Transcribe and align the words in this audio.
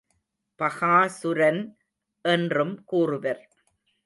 பகாசூரன் 0.59 1.61
என்றும் 2.25 2.83
கூறுவர். 2.83 3.43